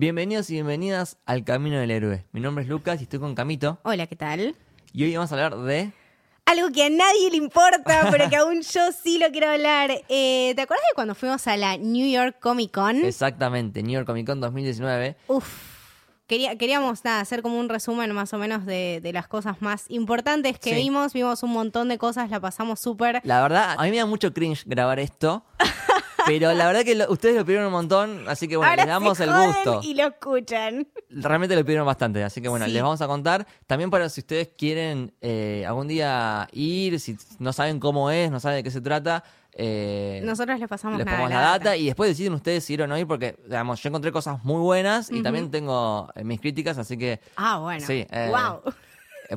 [0.00, 2.26] Bienvenidos y bienvenidas al Camino del Héroe.
[2.32, 3.78] Mi nombre es Lucas y estoy con Camito.
[3.82, 4.54] Hola, ¿qué tal?
[4.92, 5.90] Y hoy vamos a hablar de...
[6.44, 9.90] Algo que a nadie le importa, pero que aún yo sí lo quiero hablar.
[10.10, 13.06] Eh, ¿Te acuerdas de cuando fuimos a la New York Comic Con?
[13.06, 15.16] Exactamente, New York Comic Con 2019.
[15.28, 15.46] Uf.
[16.26, 19.86] Quería, queríamos nada, hacer como un resumen más o menos de, de las cosas más
[19.88, 20.76] importantes que Sí.
[20.76, 21.14] vimos.
[21.14, 23.22] Vimos un montón de cosas, la pasamos súper.
[23.24, 25.42] La verdad, a mí me da mucho cringe grabar esto.
[26.26, 28.92] pero la verdad que lo- ustedes lo pidieron un montón, así que bueno, Ahora les
[28.92, 29.80] damos se el joden gusto.
[29.82, 30.88] Y lo escuchan.
[31.10, 32.72] Realmente lo pidieron bastante, así que bueno, Sí.
[32.72, 33.46] les vamos a contar.
[33.66, 38.40] También para si ustedes quieren eh, algún día ir, si no saben cómo es, no
[38.40, 39.24] saben de qué se trata,
[39.58, 41.76] eh, Nosotros les pasamos les nada, ponemos la data.
[41.76, 44.60] y después deciden ustedes si ir o no ir, porque digamos, yo encontré cosas muy
[44.60, 47.80] buenas y también tengo eh, mis críticas, así que Ah, bueno.
[47.86, 48.60] Sí, eh, wow.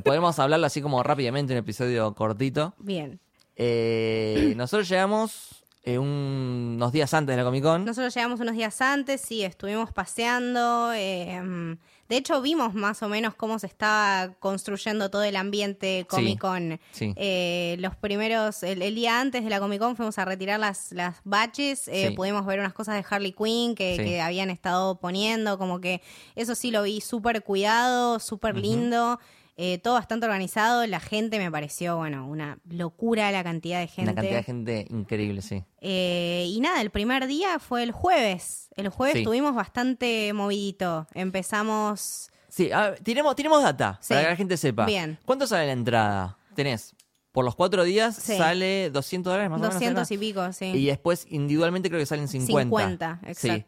[0.04, 2.74] podemos hablarlo así como rápidamente en un episodio cortito.
[2.80, 3.20] Bien.
[3.56, 7.86] Eh, nosotros llegamos eh, un- unos días antes de la Comic Con.
[7.86, 10.92] Nosotros llegamos unos días antes, sí, estuvimos paseando.
[10.94, 11.78] eh, mm,
[12.10, 16.80] de hecho, vimos más o menos cómo se estaba construyendo todo el ambiente Comic Con.
[16.92, 17.14] sí.
[17.16, 20.92] Eh, los primeros, el, el día antes de la Comic Con fuimos a retirar las,
[20.92, 22.16] las badges, eh, Sí.
[22.16, 26.02] pudimos ver unas cosas de Harley Quinn que, que habían estado poniendo, como que
[26.36, 29.20] eso sí lo vi súper cuidado, súper lindo.
[29.62, 34.12] Eh, todo bastante organizado, la gente me pareció, bueno, una locura la cantidad de gente.
[34.12, 35.66] Una cantidad de gente increíble, sí.
[35.82, 38.70] Eh, y nada, el primer día fue el jueves.
[38.78, 39.20] El jueves Sí.
[39.20, 41.08] estuvimos bastante movidito.
[41.14, 42.30] Empezamos.
[42.48, 44.10] Sí, a ver, tiremos, tiremos data Sí.
[44.14, 44.86] para que la gente sepa.
[44.86, 45.20] Bien.
[45.26, 46.38] ¿Cuánto sale la entrada?
[46.56, 46.96] Tenés,
[47.32, 48.38] por los cuatro días Sí.
[48.38, 50.12] sale 200 dólares más o 200 menos.
[50.12, 50.66] y pico, sí.
[50.68, 52.64] Y después individualmente creo que salen 50.
[52.64, 53.64] 50, Sí.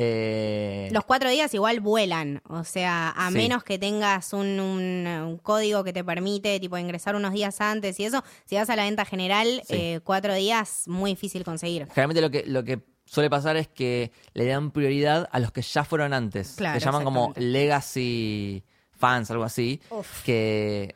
[0.00, 3.34] Eh, Los cuatro días igual vuelan, o sea, a Sí.
[3.36, 7.98] menos que tengas un, un- un código que te permite tipo ingresar unos días antes
[7.98, 9.74] y eso, si vas a la venta general, Sí.
[9.74, 11.88] eh, cuatro días, muy difícil conseguir.
[11.88, 15.62] Generalmente lo que, lo que suele pasar es que le dan prioridad a los que
[15.62, 16.54] ya fueron antes.
[16.56, 19.80] Claro, Se llaman como legacy fans, algo así.
[19.90, 20.22] Uf.
[20.22, 20.94] Que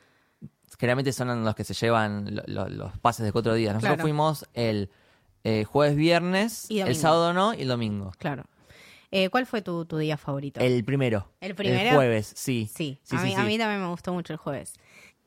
[0.79, 3.75] generalmente son los que se llevan lo- lo- los pases de cuatro días.
[3.75, 4.03] Nosotros Claro.
[4.03, 4.91] fuimos el
[5.45, 8.13] eh, jueves, viernes, el sábado no y el domingo.
[8.19, 8.45] Claro.
[9.15, 10.59] Eh, ¿Cuál fue tu, tu día favorito?
[10.59, 11.29] El primero.
[11.41, 11.91] ¿El primero?
[11.91, 12.69] El jueves, sí.
[12.75, 13.41] Sí, sí, a, sí, mí, sí.
[13.41, 14.73] a mí también me gustó mucho el jueves.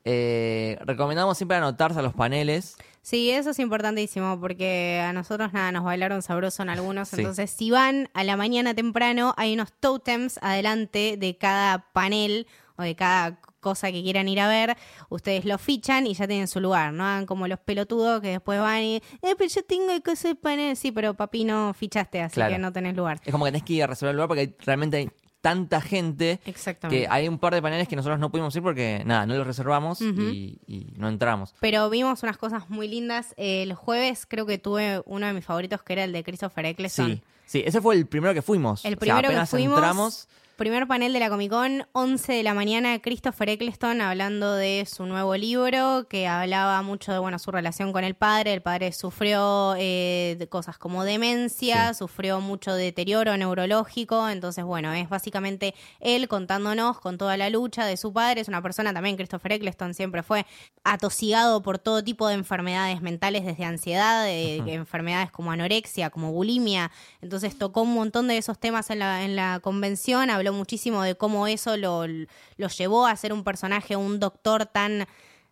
[0.04, 2.76] Eh, recomendamos siempre anotarse a los paneles.
[3.00, 7.08] Sí, eso es importantísimo porque a nosotros nada, nos bailaron sabroso en algunos.
[7.10, 7.16] Sí.
[7.18, 12.82] Entonces, si van a la mañana temprano, hay unos totems adelante de cada panel o
[12.82, 14.76] de cada cosa que quieran ir a ver.
[15.08, 16.92] Ustedes lo fichan y ya tienen su lugar.
[16.92, 20.36] No hagan como los pelotudos que después van y, eh, pero yo tengo que hacer
[20.36, 20.76] panel.
[20.76, 22.52] Sí, pero papi no fichaste, así Claro.
[22.52, 23.20] que no tenés lugar.
[23.24, 25.10] Es como que tenés que ir a reservar el lugar porque realmente hay
[25.40, 27.02] tanta gente Exactamente.
[27.02, 29.46] que hay un par de paneles que nosotros no pudimos ir porque nada, no los
[29.46, 31.54] reservamos y, y no entramos.
[31.60, 33.32] Pero vimos unas cosas muy lindas.
[33.36, 37.12] El jueves creo que tuve uno de mis favoritos que era el de Christopher Eccleston.
[37.16, 38.84] Sí, sí, ese fue el primero que fuimos.
[38.84, 42.32] El O sea, primero que apenas fuimos, entramos, primer panel de la Comic Con, 11
[42.32, 47.38] de la mañana, Christopher Eccleston hablando de su nuevo libro, que hablaba mucho de bueno
[47.38, 48.54] su relación con el padre.
[48.54, 51.98] El padre sufrió eh, cosas como demencia, Sí.
[51.98, 54.28] sufrió mucho deterioro neurológico.
[54.30, 58.40] Entonces, bueno, es básicamente él contándonos con toda la lucha de su padre.
[58.40, 60.46] Es una persona también, Christopher Eccleston siempre fue
[60.84, 66.32] atosigado por todo tipo de enfermedades mentales, desde ansiedad, de, de enfermedades como anorexia, como
[66.32, 66.90] bulimia.
[67.20, 71.14] Entonces tocó un montón de esos temas en la, en la convención, habló muchísimo de
[71.16, 75.06] cómo eso lo, lo llevó a ser un personaje, un doctor tan...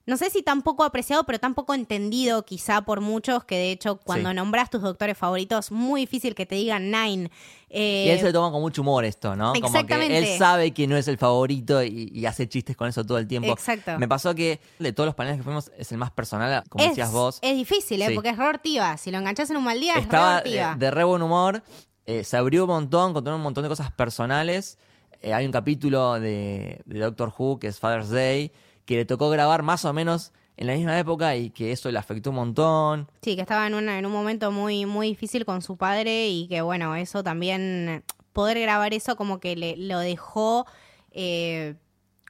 [0.07, 3.71] No sé si tan poco apreciado, pero tan poco entendido quizá por muchos, que de
[3.73, 4.37] hecho cuando Sí.
[4.37, 7.31] nombras tus doctores favoritos, muy difícil que te digan Nine.
[7.71, 9.55] Eh, y él se lo toma con mucho humor esto, ¿no?
[9.55, 10.19] Como que Exactamente.
[10.19, 13.27] él sabe que no es el favorito y, y hace chistes con eso todo el
[13.27, 13.49] tiempo.
[13.53, 13.99] Exacto.
[13.99, 16.91] Me pasó que de todos los paneles que fuimos es el más personal, como es,
[16.91, 17.39] decías vos.
[17.41, 18.09] es difícil, ¿eh?
[18.09, 18.15] Sí.
[18.15, 18.99] porque es re ortiva.
[18.99, 20.77] Si lo enganchas en un mal día, Estaba es re de, ortiva.
[20.77, 21.63] de re buen humor,
[22.07, 24.79] eh, se abrió un montón, contó un montón de cosas personales.
[25.23, 28.53] Eh, hay un capítulo de, Doctor Who que es Father's Day,
[28.85, 31.99] que le tocó grabar más o menos en la misma época y que eso le
[31.99, 33.11] afectó un montón.
[33.23, 36.47] Sí, que estaba en, una- en un momento muy, muy difícil con su padre y
[36.49, 40.67] que bueno, eso también, poder grabar eso como que le, lo dejó
[41.13, 41.75] eh,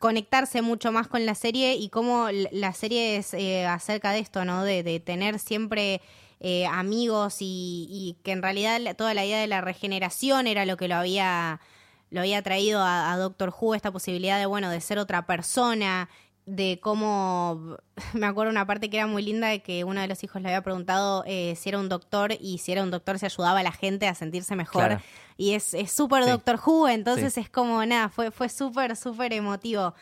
[0.01, 4.45] conectarse mucho más con la serie y cómo la serie es eh, acerca de esto,
[4.45, 4.63] ¿no?
[4.65, 6.01] De, de tener siempre
[6.47, 10.77] eh, amigos y, y que en realidad toda la idea de la regeneración era lo
[10.77, 11.61] que lo había
[12.11, 16.11] lo había traído a, a Doctor Who esta posibilidad de bueno de ser otra persona
[16.47, 17.79] de cómo
[18.13, 20.49] me acuerdo una parte que era muy linda de que uno de los hijos le
[20.49, 23.63] había preguntado eh, si era un doctor y si era un doctor se ayudaba a
[23.63, 25.03] la gente a sentirse mejor Claro.
[25.39, 26.31] y es es súper Sí.
[26.31, 27.41] Doctor Who entonces Sí.
[27.41, 29.95] es como nada fue fue súper súper emotivo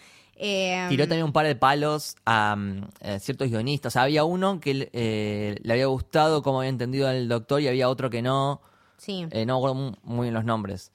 [0.45, 2.89] Eh, Tiró también un par de palos a mm,
[3.21, 3.93] ciertos guionistas.
[3.93, 7.69] O sea, había uno que eh, le había gustado cómo había entendido al doctor y
[7.69, 8.61] había otro que no.
[8.99, 10.91] sí Eh, no mu- muy bien los nombres.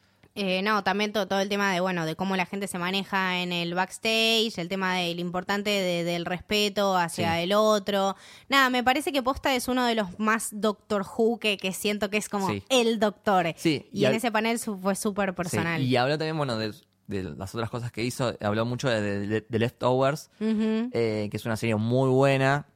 [0.64, 3.52] No, también to- todo, el tema de, bueno, de cómo la gente se maneja en
[3.52, 7.42] el backstage, el tema del importante de- del respeto hacia Sí.
[7.44, 8.16] el otro.
[8.48, 12.12] Nada, me parece que Posta es uno de los más Doctor Who que, que siento
[12.12, 12.62] que es como Sí.
[12.70, 13.52] el doctor.
[13.58, 15.82] Sí, Y, y en ese panel fue súper personal.
[15.82, 16.72] Y habló también, bueno, de,
[17.07, 18.33] de las otras cosas que hizo.
[18.42, 22.68] Habló mucho de, de- de Leftovers, eh, que es una serie muy buena,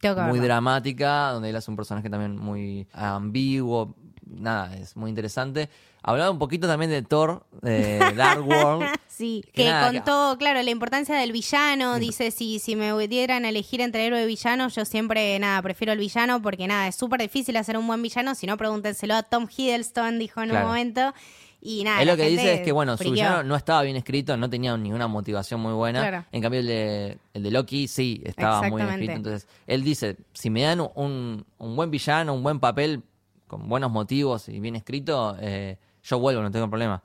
[0.00, 3.94] Tengo muy dramática, donde él hace un personaje también muy ambiguo.
[4.26, 5.70] Nada, es muy interesante.
[6.02, 8.86] Hablaba un poquito también de Thor, de Dark World.
[9.08, 11.98] Sí, Que que nada, contó, claro, la importancia del villano.
[11.98, 15.92] Dice, si, si me dieran a elegir entre héroe y villano, yo siempre, nada, prefiero
[15.92, 18.34] el villano porque, nada, es súper difícil hacer un buen villano.
[18.34, 20.66] Si no, pregúntenselo a Tom Hiddleston, dijo en Claro.
[20.66, 21.14] un momento.
[21.60, 24.36] Y nada, Él lo que dice es que, bueno, su villano no estaba bien escrito,
[24.36, 26.00] no tenía ninguna motivación muy buena.
[26.00, 26.24] Claro.
[26.30, 29.12] En cambio, el de, el de Loki sí estaba muy bien escrito.
[29.12, 33.02] Entonces, él dice, si me dan un, un buen villano, un buen papel,
[33.48, 37.02] con buenos motivos y bien escrito, eh, yo vuelvo, no tengo problema.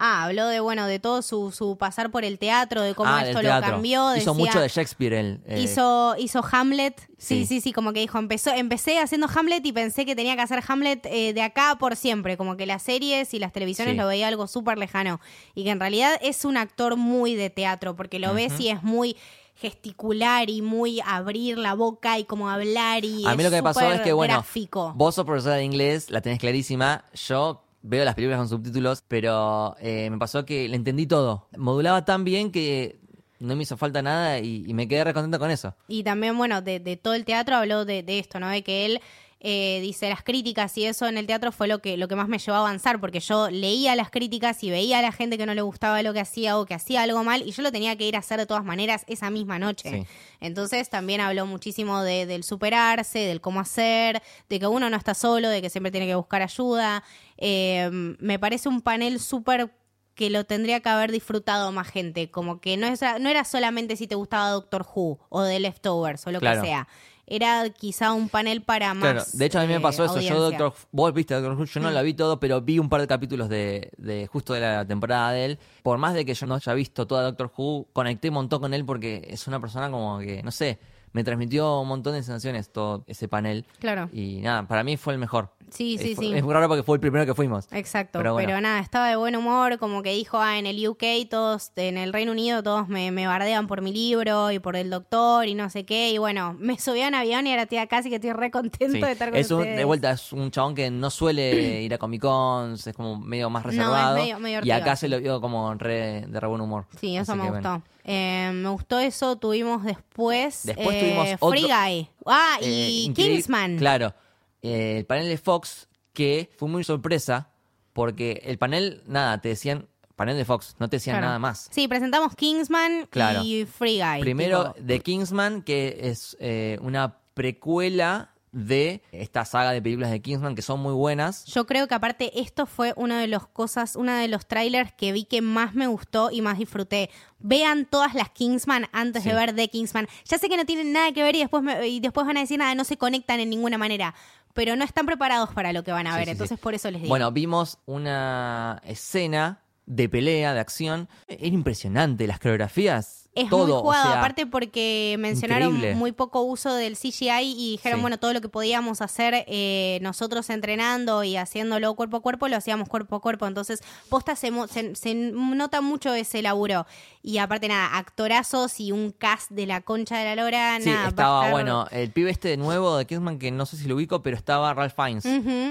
[0.00, 3.24] Ah, habló de, bueno, de todo su, su pasar por el teatro, de cómo ah,
[3.26, 4.14] esto lo cambió.
[4.16, 5.40] Hizo mucho de Shakespeare él.
[5.46, 7.46] eh, Hizo, hizo Hamlet, sí, Sí.
[7.46, 10.62] sí, sí, como que dijo, empezó, empecé haciendo Hamlet y pensé que tenía que hacer
[10.68, 13.98] Hamlet eh, de acá por siempre, como que las series y las televisiones Sí.
[13.98, 15.20] lo veía algo súper lejano
[15.56, 18.84] y que en realidad es un actor muy de teatro, porque lo ves y es
[18.84, 19.16] muy
[19.56, 23.56] gesticular y muy abrir la boca y como hablar y A mí es lo que
[23.56, 24.92] me pasó es que, bueno, gráfico.
[24.96, 27.04] vos sos profesora de inglés, la tenés clarísima.
[27.14, 31.48] Yo veo las películas con subtítulos, pero eh, me pasó que le entendí todo.
[31.56, 33.00] Modulaba tan bien que
[33.40, 35.74] no me hizo falta nada y, me quedé recontento con eso.
[35.86, 38.48] Y también, bueno, de, de todo el teatro habló de esto, ¿no?
[38.48, 39.00] De que él
[39.40, 42.26] eh, dice las críticas y eso en el teatro fue lo que, lo que más
[42.28, 45.46] me llevó a avanzar, porque yo leía las críticas y veía a la gente que
[45.46, 47.94] no le gustaba lo que hacía o que hacía algo mal y yo lo tenía
[47.96, 49.90] que ir a hacer de todas maneras esa misma noche.
[49.90, 50.06] Sí.
[50.40, 55.14] Entonces también habló muchísimo de, del superarse, del cómo hacer, de que uno no está
[55.14, 57.04] solo, de que siempre tiene que buscar ayuda.
[57.36, 59.72] Eh, me parece un panel súper
[60.14, 62.28] que lo tendría que haber disfrutado más gente.
[62.28, 66.26] Como que no, es, no era solamente si te gustaba Doctor Who o The Leftovers
[66.26, 66.60] o lo Claro.
[66.62, 66.88] que sea.
[67.30, 69.02] Era quizá un panel para más.
[69.02, 70.14] Claro, de hecho a mí me eh, pasó eso.
[70.20, 70.58] Yo, audiencia.
[70.58, 71.94] Doctor, vos viste Doctor Who, yo no Mm.
[71.94, 75.32] la vi todo, pero vi un par de capítulos de, de justo de la temporada
[75.32, 75.58] de él.
[75.82, 78.74] Por más de que yo no haya visto toda Doctor Who, conecté un montón con
[78.74, 80.78] él porque es una persona como que, no sé,
[81.12, 83.64] me transmitió un montón de sensaciones todo ese panel.
[83.78, 84.08] Claro.
[84.12, 85.50] Y nada, para mí fue el mejor.
[85.70, 86.32] Sí, Eh, sí, sí.
[86.34, 87.66] Es muy raro porque fue el primero que fuimos.
[87.72, 91.72] Exacto, Pero nada, estaba de buen humor, como que dijo, ah, en el UK todos,
[91.76, 95.46] en el Reino Unido todos me, me bardean por mi libro y por el doctor
[95.46, 98.08] y no sé qué, y bueno, me subí a un avión y ahora acá, así
[98.08, 99.00] que estoy re contento Sí.
[99.00, 101.98] de estar con Es un, de vuelta, es un chabón que no suele ir a
[101.98, 104.16] Comic Cons, es como medio más No, es reservado.
[104.18, 106.86] medio- medio y acá se lo vio como re- de re buen humor.
[107.00, 107.68] Sí, eso Así me que, gustó.
[107.70, 107.82] bueno.
[108.10, 112.08] Eh, me gustó eso, tuvimos después, Después eh, tuvimos Free otro- Guy.
[112.24, 113.76] Ah, Eh, y increíble- Kingsman.
[113.76, 114.14] Claro.
[114.62, 117.50] Eh, el panel de Fox, que fue muy sorpresa,
[117.92, 121.26] porque el panel, nada, te decían, panel de Fox, no te decían Claro.
[121.26, 121.68] nada más.
[121.70, 123.42] Sí, presentamos Kingsman Claro.
[123.44, 124.20] y Free Guy.
[124.20, 130.20] Primero, tipo, The Kingsman, que es eh, una precuela de esta saga de películas de
[130.22, 131.44] Kingsman que son muy buenas.
[131.44, 135.12] Yo creo que aparte esto fue una de las cosas, una de los trailers que
[135.12, 137.10] vi que más me gustó y más disfruté.
[137.38, 139.28] Vean todas las Kingsman antes Sí.
[139.28, 140.08] de ver The Kingsman.
[140.24, 142.40] Ya sé que no tienen nada que ver y después me- y después van a
[142.40, 144.14] decir nada, no se conectan en ninguna manera,
[144.54, 146.32] pero no están preparados para lo que van a Sí, ver, sí, sí.
[146.32, 147.10] entonces por eso les digo.
[147.10, 151.08] Bueno, vimos una escena de pelea, de acción.
[151.28, 153.64] Era impresionante, las coreografías, es todo.
[153.66, 155.94] muy o jugado, sea, aparte porque mencionaron increíble.
[155.96, 158.02] muy poco uso del CGI y dijeron, Sí.
[158.02, 162.56] bueno, todo lo que podíamos hacer eh, nosotros entrenando y haciéndolo cuerpo a cuerpo, lo
[162.56, 163.46] hacíamos cuerpo a cuerpo.
[163.46, 166.86] Entonces, posta se, se, se nota mucho ese laburo.
[167.22, 171.08] Y aparte, nada, actorazos y un cast de la concha de la lora, Sí, nada.
[171.08, 171.86] estaba estar- bueno.
[171.90, 174.72] El pibe este de nuevo de Kingsman, que no sé si lo ubico, pero estaba
[174.74, 175.24] Ralph Fiennes.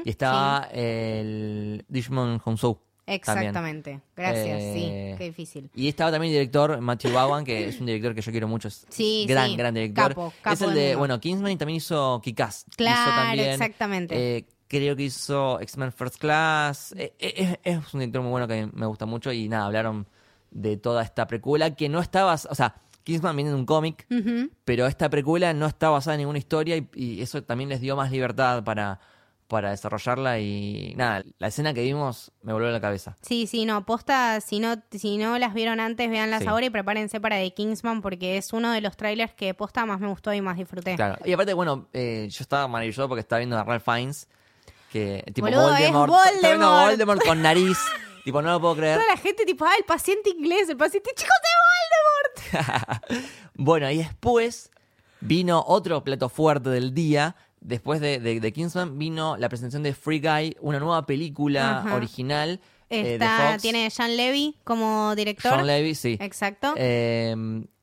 [0.06, 2.80] Y estaba el Digimon Honsou.
[3.08, 4.02] Exactamente.
[4.16, 5.70] Gracias, Eh, sí, qué difícil.
[5.74, 8.68] Y estaba también el director Matthew Bowen, que es un director que yo quiero mucho.
[8.68, 10.10] Es Sí, gran, sí, gran director.
[10.10, 11.00] capo, capo es el de, mundo.
[11.00, 12.22] bueno, Kingsman y también hizo.
[12.24, 14.38] Hizo Claro, también, exactamente.
[14.38, 16.94] eh, creo que hizo X-Men First Class.
[16.98, 19.32] Eh, eh, es, un director muy bueno que me gusta mucho.
[19.32, 20.06] Y nada, hablaron
[20.52, 22.34] de toda esta precuela que no estaba.
[22.34, 24.06] O sea, Kingsman viene de un cómic,
[24.66, 27.96] pero esta precuela no está basada en ninguna historia y, y eso también les dio
[27.96, 29.00] más libertad para,
[29.48, 30.40] para desarrollarla.
[30.40, 33.16] Y nada, la escena que vimos me volvió a la cabeza.
[33.22, 36.48] Sí, sí, no, posta, si no, si no las vieron antes, véanlas Sí.
[36.48, 40.00] ahora y prepárense para The Kingsman porque es uno de los trailers que posta más
[40.00, 40.96] me gustó y más disfruté.
[40.96, 41.18] Claro.
[41.26, 44.28] Y aparte, bueno, eh, yo estaba maravilloso porque estaba viendo a Ralph Fiennes,
[44.92, 46.90] que tipo Boludo, es Voldemort, viendo Voldemort.
[46.90, 47.78] Voldemort con nariz,
[48.24, 49.00] tipo no lo puedo creer.
[49.00, 53.04] Toda la gente tipo, ah, el paciente inglés, el paciente chico de Voldemort.
[53.56, 54.72] bueno, y después
[55.22, 57.36] vino otro plato fuerte del día.
[57.68, 61.96] Después de, de, de Kingsman vino la presentación de Free Guy, una nueva película Ajá.
[61.96, 63.62] original eh, de Está, Fox.
[63.62, 65.52] tiene Sean Levy como director.
[65.58, 66.18] John Levy, sí.
[66.22, 66.74] Exacto.
[66.78, 67.36] Eh,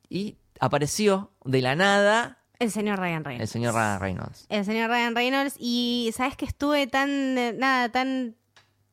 [0.09, 3.43] y apareció de la nada el señor Ryan Reynolds.
[3.43, 4.47] el señor Ryan Reynolds.
[4.49, 8.37] el señor Ryan Reynolds y sabes que estuve tan eh, nada tan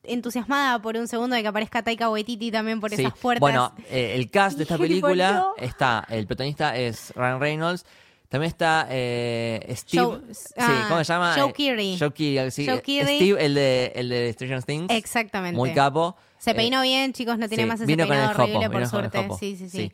[0.02, 3.02] entusiasmada por un segundo de que aparezca Taika Waititi también por Sí.
[3.02, 3.40] esas puertas.
[3.40, 7.86] Bueno, eh, el cast de esta película está, el protagonista es Ryan Reynolds,
[8.32, 11.34] también está eh, Steve, Joe- sí, ah, ¿cómo se llama?
[11.38, 11.96] Joe Keery.
[11.98, 13.16] Joe Keery, sí, Joe eh, Keery.
[13.16, 14.86] Steve, el de, el de Stranger Things.
[14.90, 15.56] exactamente.
[15.56, 16.16] Muy capo.
[16.38, 18.42] Se Eh, peinó bien, chicos, no tiene sí, más ese vino con peinado el jopo,
[18.42, 19.36] horrible, vino por con el suerte.
[19.38, 19.78] Sí, sí, sí.
[19.78, 19.92] sí.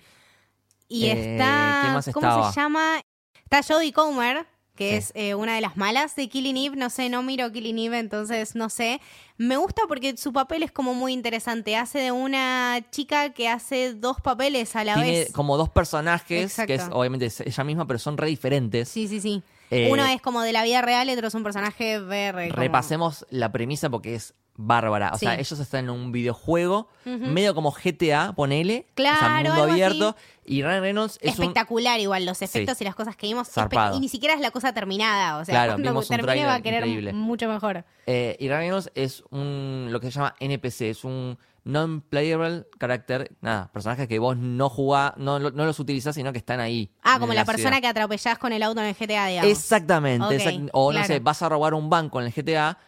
[0.89, 2.53] Y Eh, está, ¿qué más ¿cómo estaba?
[2.53, 3.01] se llama?
[3.45, 4.47] Está Jodie Comer,
[4.79, 4.97] que Sí.
[4.97, 6.77] es eh, una de las malas de Killing Eve.
[6.77, 9.01] No sé, no miro Killing Eve, entonces no sé.
[9.37, 11.77] Me gusta porque su papel es como muy interesante.
[11.77, 15.33] Hace de una chica que hace dos papeles a la Tiene vez.
[15.33, 18.89] como dos personajes, que es obviamente es ella misma, pero son re diferentes.
[18.89, 19.43] Sí, sí, sí.
[19.71, 22.49] Eh, Uno es como de la vida real y otro es un personaje VR.
[22.49, 25.13] como- Repasemos la premisa porque es bárbara.
[25.15, 28.81] O sea, ellos están en un videojuego, medio como GTA, ponele.
[28.81, 29.71] o sea, Claro, mundo así.
[29.73, 30.17] abierto.
[30.45, 31.45] Y Ryan Reynolds es un.
[31.45, 33.49] Espectacular igual, los efectos y las cosas que vimos.
[33.95, 35.39] Y ni siquiera es la cosa terminada.
[35.39, 37.13] O sea, Claro, cuando termine va a querer increíble.
[37.13, 37.85] mucho mejor.
[38.07, 39.89] eh, y Ryan Reynolds es un.
[39.91, 43.31] lo que se llama NPC, es un non-playable character.
[43.41, 46.91] Nada, personajes que vos no jugás, no, no los utilizás, sino que están ahí.
[47.03, 47.81] Ah, como la, persona ciudad.
[47.83, 49.51] que atropellás con el auto en el GTA, digamos.
[49.51, 50.37] Exactamente.
[50.39, 51.07] Exact- o no claro.
[51.07, 52.79] sé, vas a robar un banco en el GTA.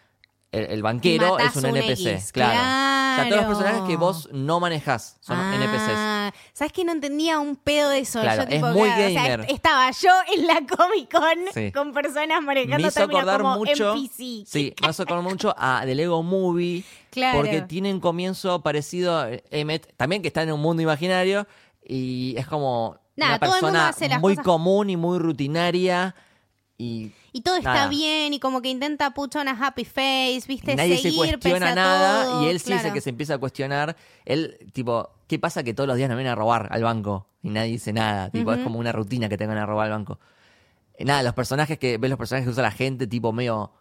[0.52, 2.50] El, el banquero es un un NPC, X, claro.
[2.58, 5.92] O sea, todos los personajes que vos no manejás son NPCs.
[5.94, 8.20] Ah, ¿Sabes que no entendía un pedo de eso?
[8.20, 9.40] Claro, Yo, tipo, es muy claro, o sea, gamer.
[9.42, 11.70] est- estaba yo en la Comic Con Sí.
[11.70, 13.92] con personas Me manejando hizo términos acordar como mucho.
[13.94, 14.44] NPC.
[14.46, 16.82] Sí, me hizo acordar mucho a The Lego Movie.
[17.10, 17.38] Claro.
[17.38, 21.46] Porque tiene un comienzo parecido a Emmet, también que está en un mundo imaginario.
[21.86, 26.14] Y es como Nada, una persona muy cosas- común y muy rutinaria.
[26.76, 30.74] Y Y todo está bien y como que intenta put on a happy face, ¿viste?
[30.76, 32.24] nadie se Seguir cuestiona pese a nada.
[32.24, 33.96] todo, y él sí es el que se empieza a cuestionar.
[34.24, 37.26] Él, tipo, ¿qué pasa que todos los días nos vienen a robar al banco?
[37.42, 38.30] Y nadie dice nada.
[38.30, 40.18] Tipo, es como una rutina que te van a robar al banco.
[40.98, 43.72] Y nada, los personajes que ves los personajes que usa la gente, tipo medio,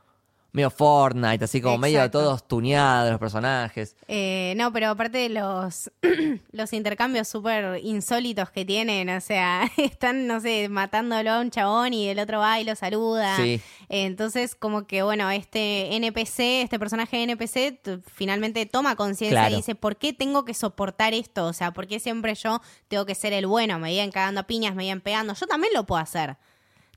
[0.51, 2.19] medio Fortnite, así como medio Exacto.
[2.21, 3.95] todos tuneados los personajes.
[4.07, 5.91] Eh, no, pero aparte de los,
[6.51, 11.93] los intercambios súper insólitos que tienen, o sea, están, no sé, matándolo a un chabón
[11.93, 13.35] y el otro va y lo saluda.
[13.37, 13.61] Sí.
[13.89, 19.53] Eh, entonces, como que, bueno, este NPC, este personaje NPC, t- finalmente toma conciencia Claro.
[19.53, 21.45] y dice, ¿por qué tengo que soportar esto?
[21.45, 23.77] O sea, ¿por qué siempre yo tengo que ser el bueno?
[23.79, 25.33] Me vienen cagando a piñas, me vienen pegando.
[25.35, 26.37] Yo también lo puedo hacer.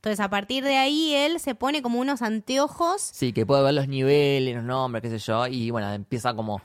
[0.03, 3.73] Entonces, a partir de ahí, él se pone como unos anteojos Sí, que puede ver
[3.73, 6.61] los niveles, los nombres, qué sé yo, y bueno, empieza como,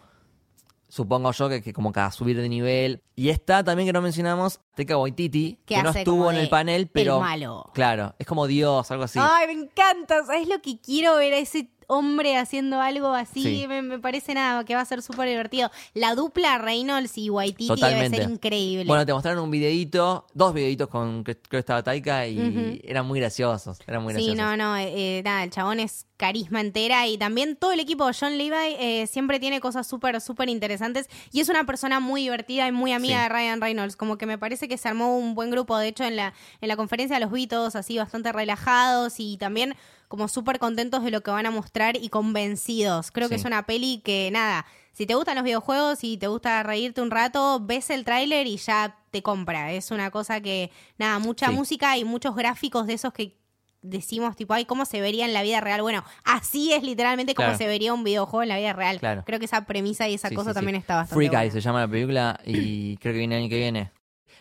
[0.88, 3.04] supongo yo, que, que como que a subir de nivel.
[3.16, 6.90] Y está también que no mencionamos, Teca Waititi, que que no estuvo en el panel,
[6.92, 7.18] pero...
[7.18, 7.70] El malo.
[7.76, 9.20] Claro, es como Dios, algo así.
[9.22, 10.26] Ay, me encanta.
[10.26, 13.42] ¿Sabes lo que quiero ver a ese hombre haciendo algo así?
[13.42, 13.66] Sí.
[13.68, 15.72] Me, me parece nada, que va a ser súper divertido.
[15.94, 18.10] La dupla Reynolds y Waititi Totalmente.
[18.10, 18.86] debe ser increíble.
[18.86, 23.20] Bueno, te mostraron un videíto, dos videitos con creo que estaba Taika y eran muy
[23.20, 24.38] graciosos, eran muy Sí, graciosos.
[24.38, 28.08] no, no, eh, eh, nada, el chabón es carisma entera y también todo el equipo
[28.08, 32.24] de John Levi eh, siempre tiene cosas súper, súper interesantes y es una persona muy
[32.24, 33.24] divertida y muy amiga Sí.
[33.24, 36.04] de Ryan Reynolds, como que me parece que se armó un buen grupo, de hecho
[36.04, 39.76] en la, en la conferencia los vi todos así bastante relajados y también
[40.08, 43.12] como súper contentos de lo que van a mostrar y convencidos.
[43.12, 46.64] Creo que es una peli que nada, si te gustan los videojuegos y te gusta
[46.64, 49.74] reírte un rato, ves el tráiler y ya te compra.
[49.74, 51.54] Es una cosa que, nada, mucha Sí.
[51.56, 53.36] música y muchos gráficos de esos que
[53.82, 55.82] decimos, tipo, ay, ¿cómo se vería en la vida real?
[55.82, 57.58] Bueno, así es literalmente como Claro.
[57.58, 59.00] se vería un videojuego en la vida real.
[59.00, 59.24] Claro.
[59.26, 61.52] Creo que esa premisa y esa Sí, cosa también está bastante Eye buena.
[61.52, 63.92] se llama la película y creo que viene el año que viene.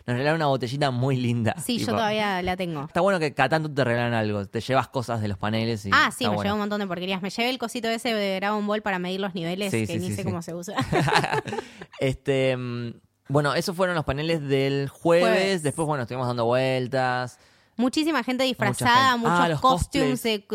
[0.07, 1.53] Nos regalaron una botellita muy linda.
[1.57, 2.85] Sí, tipo, yo todavía la tengo.
[2.85, 5.89] Está bueno que cada tanto te regalan algo, te llevas cosas de los paneles y
[5.91, 6.43] ah, sí, me bueno.
[6.43, 7.21] llevé un montón de porquerías.
[7.21, 9.99] Me llevé el cosito ese de Dragon Ball para medir los niveles, Sí, que sí,
[9.99, 10.75] ni sí, sé cómo se usa.
[11.99, 12.93] Este, mm,
[13.27, 15.27] bueno, esos fueron los paneles del jueves.
[15.27, 15.63] Jueves.
[15.63, 17.37] Después, bueno, estuvimos dando vueltas.
[17.77, 19.19] Muchísima gente disfrazada, gente.
[19.19, 20.45] muchos Ah, los costumes, de,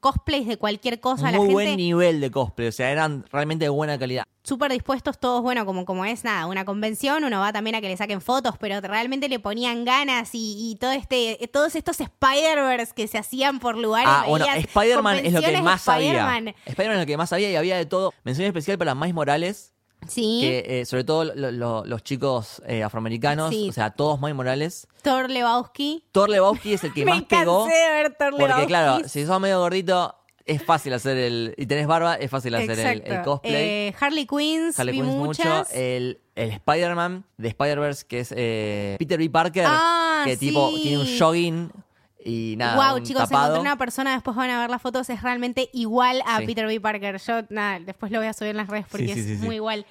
[0.00, 1.30] cosplays de cualquier cosa.
[1.30, 4.24] la Muy gente buen nivel de cosplay, o sea, eran realmente de buena calidad.
[4.42, 7.88] súper dispuestos todos, bueno, como, como es nada, una convención, uno va también a que
[7.88, 12.92] le saquen fotos, pero realmente le ponían ganas y, y todo este, todos estos Spider-Verse
[12.94, 14.08] que se hacían por lugares.
[14.10, 16.10] Ah, bueno, Spider-Man es lo que más había.
[16.10, 16.54] Spider-Man.
[16.66, 18.12] Spider-Man es lo que más había y había de todo.
[18.24, 19.75] Mención especial para Miles Morales,
[20.08, 23.68] Sí, que eh, sobre todo lo- lo- los chicos eh, afroamericanos, Sí.
[23.68, 24.88] o sea, todos Miles Morales.
[25.02, 26.04] Thor Lebowski.
[26.12, 27.64] Thor Lebowski es el que Me más pegó.
[27.64, 28.66] cansé de ver Thor Porque Lebowski.
[28.66, 31.54] claro, si sos medio gordito, es fácil hacer el...
[31.56, 33.12] Y tenés barba, es fácil hacer el, Exacto.
[33.14, 33.54] el cosplay.
[33.54, 35.68] Eh, Harley Quinns, Harley vi Quinn muchas.
[35.68, 35.68] mucho.
[35.74, 39.28] El, el Spider-Man de Spider-Verse, que es eh, Peter B.
[39.28, 40.82] Parker, Ah, que tipo sí.
[40.82, 41.70] tiene un jogging
[42.24, 43.46] y nada, wow, un chicos, tapado.
[43.54, 46.46] encontré una persona, después van a ver las fotos, es realmente igual a Sí.
[46.46, 46.80] Peter B.
[46.80, 47.18] Parker.
[47.20, 49.44] Yo, nada, después lo voy a subir en las redes porque Sí, sí, es sí.
[49.46, 49.86] muy igual.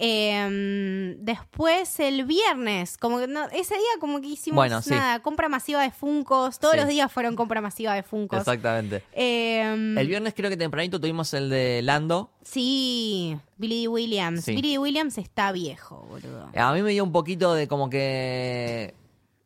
[0.00, 4.90] Eh, después el viernes, como que no, ese día como que hicimos Bueno, sí.
[4.90, 6.80] nada, compra masiva de Funcos, todos Sí.
[6.80, 8.38] los días fueron compra masiva de Funcos.
[8.38, 9.02] Exactamente.
[9.12, 9.60] Eh,
[9.98, 12.30] El viernes creo que tempranito tuvimos el de Lando.
[12.42, 13.88] sí, Billy.
[13.88, 14.44] Williams.
[14.44, 14.54] Sí.
[14.54, 14.78] Billy.
[14.78, 16.48] Williams está viejo, boludo.
[16.54, 18.94] A mí me dio un poquito de como que...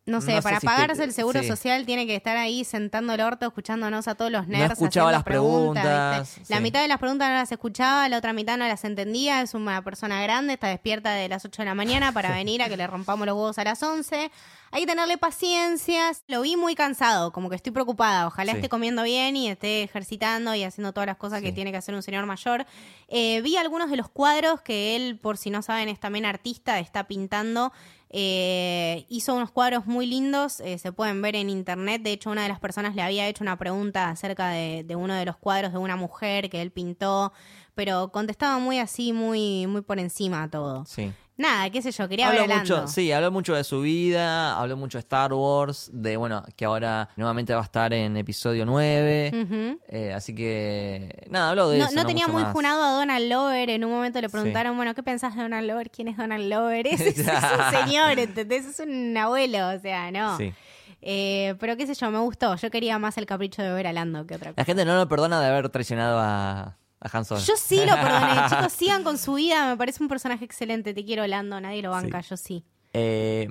[0.05, 1.47] No sé, No sé para si pagarse te- el seguro sí.
[1.47, 4.73] social tiene que estar ahí sentando el orto, escuchándonos a todos los No nerds.
[4.73, 6.41] escuchaba haciendo las preguntas.
[6.49, 9.43] La mitad de las preguntas no las escuchaba, la otra mitad no las entendía.
[9.43, 12.69] Es una persona grande, está despierta de las 8 de la mañana para venir a
[12.69, 14.33] que le rompamos los huevos a las 11.
[14.73, 16.11] Hay que tenerle paciencia.
[16.27, 18.27] Lo vi muy cansado, como que estoy preocupada.
[18.27, 18.59] Ojalá Sí.
[18.59, 21.95] esté comiendo bien y esté ejercitando y haciendo todas las cosas que tiene que hacer
[21.95, 22.67] un señor mayor.
[23.09, 26.79] Eh, vi algunos de los cuadros que él, por si no saben, es también artista,
[26.81, 27.73] está pintando.
[28.15, 32.03] Eh, hizo unos cuadros muy lindos, eh, se pueden ver en internet.
[32.03, 35.15] De hecho, una de las personas le había hecho una pregunta acerca de, de uno
[35.15, 37.33] de los cuadros de una mujer que él pintó,
[37.75, 40.85] pero contestaba muy así, muy, muy por encima todo.
[40.87, 41.13] Sí.
[41.35, 44.57] Nada, qué sé yo, quería Habló ver a mucho, sí, habló mucho de su vida,
[44.59, 48.67] habló mucho de Star Wars, de bueno, que ahora nuevamente va a estar en episodio
[48.67, 49.33] 9.
[49.43, 49.81] Ujú.
[49.89, 51.95] eh, así que nada, habló de No, eso.
[51.97, 52.53] no tenía muy más.
[52.53, 53.71] junado a Donald Lover.
[53.71, 55.91] En un momento le preguntaron, bueno, ¿qué pensás de Donald Lover?
[55.91, 56.87] ¿Quién es Donald Lover?
[56.87, 58.67] Ese es, es un señor, ¿entendés?
[58.67, 60.37] Es un abuelo, o sea, no.
[60.37, 60.53] Sí.
[61.01, 62.55] Eh, pero qué sé yo, me gustó.
[62.57, 64.61] Yo quería más el capricho de ver a Lando que otra cosa.
[64.61, 67.41] La gente no lo perdona de haber traicionado a, a Han Solo.
[67.41, 68.43] Yo sí lo perdoné.
[68.49, 69.69] Chicos, sigan con su vida.
[69.69, 70.95] Me parece un personaje excelente.
[70.95, 71.61] Te quiero, Lando.
[71.61, 72.21] Nadie lo banca.
[72.21, 72.65] Yo sí.
[72.95, 73.49] Eh,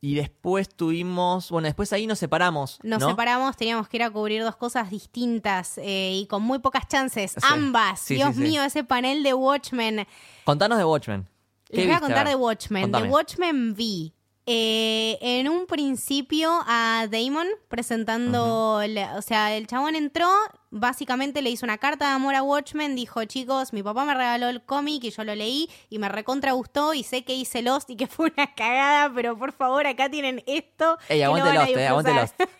[0.00, 2.80] y después tuvimos, bueno, después ahí nos separamos.
[2.82, 3.10] Nos ¿no?
[3.10, 3.56] separamos.
[3.56, 7.32] Teníamos que ir a cubrir dos cosas distintas eh, y con muy pocas chances.
[7.32, 7.40] Sí.
[7.48, 8.00] Ambas.
[8.00, 10.06] Sí, Dios sí, mío, ese panel de Watchmen.
[10.44, 11.28] Contanos de Watchmen.
[11.64, 12.82] ¿Qué Les voy a contar de Watchmen.
[12.82, 13.06] contame.
[13.06, 14.12] De Watchmen vi.
[14.46, 20.28] Eh, en un principio a Damon presentando, la- o sea, el chabón entró,
[20.70, 24.48] básicamente le hizo una carta de amor a Watchmen, dijo, chicos, mi papá me regaló
[24.48, 27.88] el cómic y yo lo leí y me recontra gustó y sé que hice Lost
[27.90, 30.98] y que fue una cagada, pero por favor acá tienen esto.
[31.08, 32.46] Ey, lo aguante Lost, eh, aguante disfrutar".
[32.46, 32.58] Lost.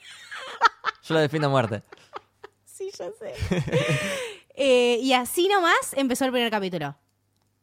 [1.05, 1.83] Yo lo defiendo a muerte.
[2.64, 3.35] Sí, yo sé.
[4.55, 6.95] Eh, y así nomás empezó el primer capítulo.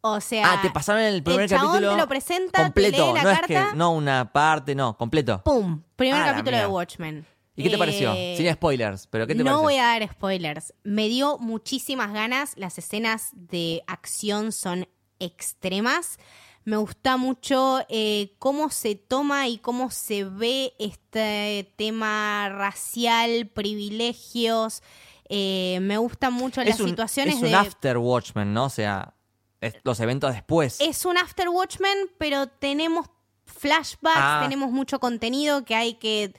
[0.02, 3.08] O sea, Ah, te pasaron el primer el chabón capítulo te lo presenta, te completo,
[3.08, 3.70] lee la no es carta.
[3.72, 5.42] que no una parte, no, completo.
[5.44, 5.82] ¡Pum!
[5.96, 6.66] Primer Ah, capítulo de.
[6.68, 7.26] Watchmen.
[7.56, 8.14] ¿Y qué te pareció?
[8.16, 9.64] Eh, Sin spoilers, pero ¿qué te no pareció?
[9.64, 10.74] voy a dar spoilers.
[10.84, 12.54] Me dio muchísimas ganas.
[12.56, 14.88] Las escenas de acción son
[15.20, 16.20] extremas.
[16.64, 24.82] Me gusta mucho eh, cómo se toma y cómo se ve este tema racial, privilegios.
[25.28, 27.56] Eh, me gustan mucho las es un, situaciones es un de...
[27.56, 28.66] after Watchmen, ¿no?
[28.66, 29.14] O sea,
[29.62, 30.80] es- los eventos después.
[30.82, 33.08] Es un After Watchmen, pero tenemos
[33.46, 34.40] flashbacks, Ah.
[34.44, 36.34] tenemos mucho contenido que hay que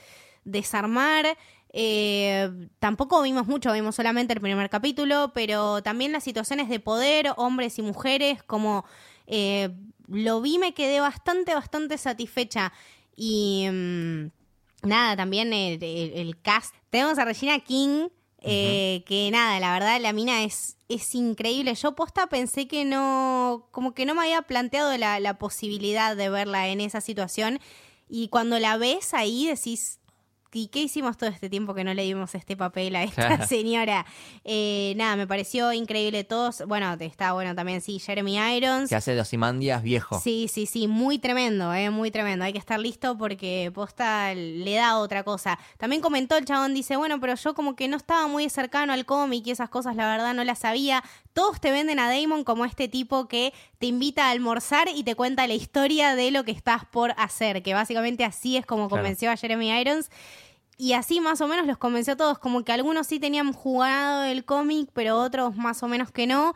[0.45, 1.37] desarmar.
[1.73, 7.33] Eh, tampoco vimos mucho, vimos solamente el primer capítulo, pero también las situaciones de poder,
[7.37, 8.85] hombres y mujeres, como
[9.33, 9.71] eh,
[10.09, 12.73] lo vi, me quedé bastante, bastante satisfecha.
[13.15, 14.31] Y mm,
[14.83, 16.75] nada, también el, el- el cast.
[16.91, 18.09] Tenemos a Regina King,
[18.43, 21.75] eh, que nada, la verdad, la mina es, es increíble.
[21.75, 26.29] Yo posta pensé que no, como que no me había planteado la, la posibilidad de
[26.29, 27.61] verla en esa situación.
[28.09, 30.01] Y cuando la ves ahí decís,
[30.53, 34.07] ¿y qué hicimos todo este tiempo que no le dimos este papel a esta señora?
[34.45, 36.63] Eh, nada, me pareció increíble todos.
[36.67, 38.89] Bueno, está bueno también, sí, Jeremy Irons.
[38.89, 40.21] Que hace de Ozymandias viejo.
[40.21, 42.45] Sí, sí, sí, muy tremendo, eh, muy tremendo.
[42.45, 45.59] Hay que estar listo porque posta le da otra cosa.
[45.79, 49.05] También comentó el chabón, dice, bueno, pero yo como que no estaba muy cercano al
[49.07, 51.03] cómic y esas cosas, la verdad no las sabía.
[51.33, 55.15] Todos te venden a Damon como este tipo que te invita a almorzar y te
[55.15, 59.03] cuenta la historia de lo que estás por hacer, que básicamente así es como Claro.
[59.03, 60.11] convenció a Jeremy Irons.
[60.83, 64.25] Y así más o menos los convenció a todos, como que algunos sí tenían jugado
[64.25, 66.55] el cómic, pero otros más o menos que no.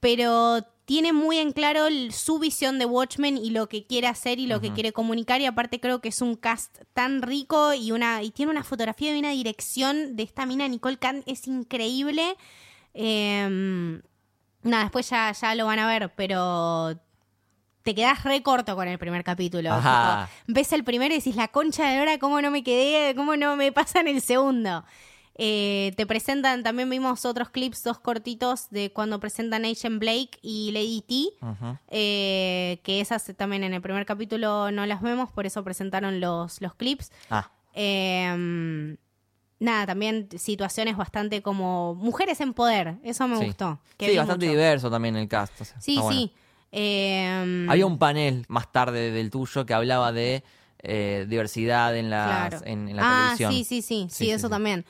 [0.00, 4.38] Pero tiene muy en claro el- su visión de Watchmen y lo que quiere hacer
[4.38, 7.92] y lo que quiere comunicar y aparte creo que es un cast tan rico y
[7.92, 12.36] una y tiene una fotografía y una dirección de esta mina Nicole Kant es increíble.
[12.94, 14.00] Eh,
[14.62, 16.98] nada después ya, ya lo van a ver pero
[17.88, 20.28] te quedás re corto con el primer capítulo Ajá.
[20.46, 23.56] Ves el primero y decís la concha de hora cómo no me quedé cómo no
[23.56, 24.84] me pasan el segundo
[25.40, 30.72] eh, te presentan, también vimos otros clips, dos cortitos de cuando presentan Agent Blake y
[30.72, 31.00] Lady
[31.40, 31.78] T, Ujú.
[31.90, 36.60] eh, que esas también en el primer capítulo no las vemos, por eso presentaron los,
[36.60, 37.12] los clips.
[37.30, 38.96] Ah, Eh,
[39.60, 43.44] nada, también situaciones bastante como mujeres en poder, eso me sí.
[43.46, 43.78] gustó.
[43.96, 44.58] que Sí, bastante mucho.
[44.58, 45.60] diverso también el cast.
[45.60, 46.30] o sea, Sí, bueno.
[46.72, 50.44] Eh, Había un panel más tarde del tuyo que hablaba de
[50.82, 52.66] eh, diversidad en, las, Claro.
[52.66, 53.52] en, en la ah, televisión.
[53.52, 54.50] sí, sí, sí, sí, Sí, eso sí.
[54.50, 54.84] también.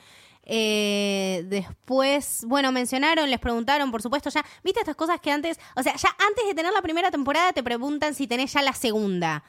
[0.51, 5.83] Eh, después, bueno, mencionaron, les preguntaron, por supuesto, ya, viste estas cosas que antes, o
[5.83, 9.43] sea, ya antes de tener la primera temporada te preguntan si tenés ya la segunda.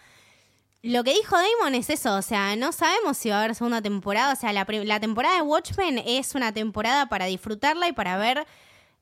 [0.83, 3.81] Lo que dijo Damon es eso, o sea, no sabemos si va a haber segunda
[3.83, 8.47] temporada, o sea, la temporada de Watchmen es una temporada para disfrutarla y para ver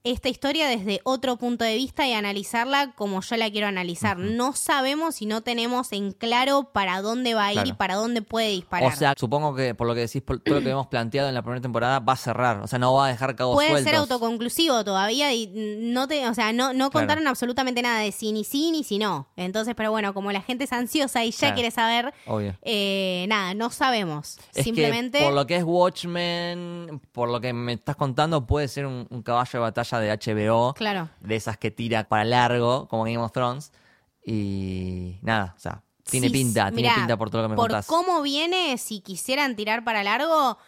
[0.05, 4.17] esta historia desde otro punto de vista y analizarla como yo la quiero analizar.
[4.17, 7.69] No sabemos y no tenemos en claro para dónde va a ir Claro.
[7.71, 8.93] y para dónde puede disparar.
[8.93, 11.35] O sea, supongo que por lo que decís, por todo lo que hemos planteado en
[11.35, 12.61] la primera temporada, va a cerrar.
[12.61, 13.91] O sea, no va a dejar cabos puede sueltos.
[13.91, 17.07] ser autoconclusivo todavía y no te, o sea, no, no Claro.
[17.07, 19.29] contaron absolutamente nada de si ni sí ni si no.
[19.37, 21.55] Entonces, pero bueno, como la gente es ansiosa y ya Claro.
[21.55, 22.15] quiere saber,
[22.63, 24.39] eh, nada, no sabemos.
[24.55, 28.69] Es Simplemente que por lo que es Watchmen, por lo que me estás contando, puede
[28.69, 30.75] ser un, un caballo de batalla de HBO.
[30.75, 31.09] Claro.
[31.21, 33.73] De esas que tira para largo, como Game of Thrones.
[34.25, 37.71] Y nada, o sea, tiene Sí, pinta, tiene pinta por todo lo que me por
[37.71, 37.87] contás.
[37.87, 40.59] cómo viene, si quisieran tirar para largo,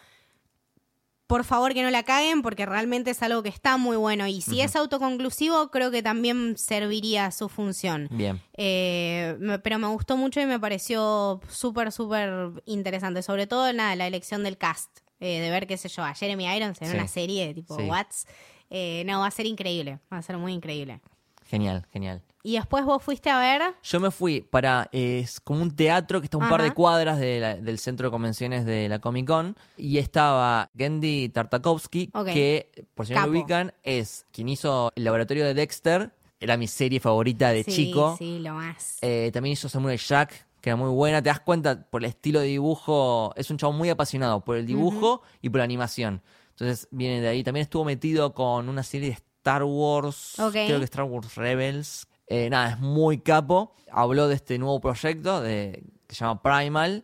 [1.27, 4.27] por favor que no la caguen porque realmente es algo que está muy bueno.
[4.27, 8.09] Y si es autoconclusivo, creo que también serviría su función.
[8.11, 8.41] Bien.
[8.57, 13.23] Eh, me- pero me gustó mucho y me pareció súper, súper interesante.
[13.23, 14.89] Sobre todo, nada, la elección del cast.
[15.23, 16.95] eh, de ver, qué sé yo, a Jeremy Irons en Sí.
[16.97, 17.83] una serie tipo Sí.
[17.83, 18.25] What's.
[18.71, 19.99] Eh, no, va a ser increíble.
[20.11, 20.99] Va a ser muy increíble.
[21.45, 22.21] Genial, genial.
[22.43, 23.61] Y después vos fuiste a ver.
[23.83, 24.89] Yo me fui para.
[24.91, 28.07] Es como un teatro que está a un par de cuadras de la- del centro
[28.07, 29.55] de convenciones de la Comic Con.
[29.77, 32.27] Y estaba Gendy Tartakovsky, Ok.
[32.27, 36.11] que, por si no lo ubican, es quien hizo el laboratorio de Dexter.
[36.39, 38.15] Era mi serie favorita de sí, chico.
[38.17, 38.97] Sí, lo más.
[39.01, 41.21] Eh, también hizo Samurai Jack, que era muy buena.
[41.21, 43.33] Te das cuenta por el estilo de dibujo.
[43.35, 46.21] Es un chavo muy apasionado por el dibujo y por la animación.
[46.51, 47.43] Entonces viene de ahí.
[47.43, 50.33] También estuvo metido con una serie de Star Wars.
[50.35, 52.07] Creo que Star Wars Rebels.
[52.27, 53.73] Eh, nada, es muy capo.
[53.91, 57.03] Habló de este nuevo proyecto de, que se llama Primal.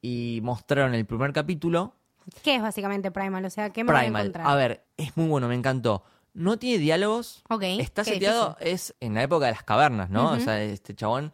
[0.00, 1.94] Y mostraron el primer capítulo.
[2.42, 3.44] ¿Qué es básicamente Primal?
[3.44, 4.22] O sea, ¿qué me voy a Primal.
[4.26, 4.46] encontrar?
[4.46, 6.04] A ver, es muy bueno, me encantó.
[6.34, 7.42] No tiene diálogos.
[7.48, 10.32] Ok, Está seteado, es en la época de las cavernas, ¿no?
[10.32, 11.32] O sea, este chabón